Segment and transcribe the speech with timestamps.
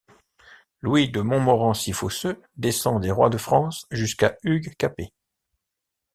[0.81, 5.13] Louis de Montmorency-Fosseux descend des rois de France jusqu'à Hugues Capet.